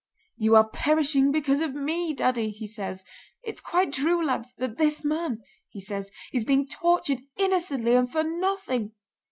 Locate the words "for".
8.11-8.23